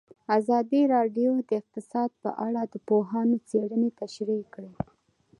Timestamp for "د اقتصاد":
1.47-2.09